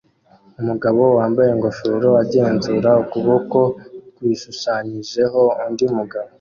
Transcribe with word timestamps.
Umugabo 0.61 1.01
wambaye 1.17 1.49
ingofero 1.51 2.09
agenzura 2.23 2.89
ukuboko 3.03 3.59
kwishushanyijeho 4.15 5.41
undi 5.65 5.85
mugabo 5.97 6.29